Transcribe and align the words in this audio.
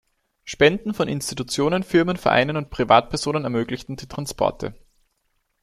Spenden 0.45 0.95
von 0.95 1.07
Institutionen, 1.07 1.83
Firmen, 1.83 2.17
Vereinen 2.17 2.57
und 2.57 2.71
Privatpersonen 2.71 3.43
ermöglichten 3.43 3.97
die 3.97 4.07
Transporte. 4.07 4.73